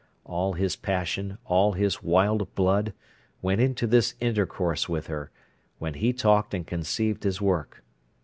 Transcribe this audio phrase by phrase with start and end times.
[0.23, 2.93] All his passion, all his wild blood,
[3.43, 5.29] went into this intercourse with her,
[5.77, 7.83] when he talked and conceived his work.